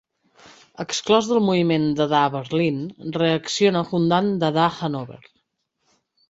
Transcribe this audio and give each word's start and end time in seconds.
Exclòs 0.83 1.27
del 1.31 1.41
moviment 1.47 1.85
dadà 1.99 2.21
Berlín, 2.37 2.79
reacciona 3.19 3.85
fundant 3.93 4.33
Dadà 4.45 4.67
Hannover. 4.79 5.21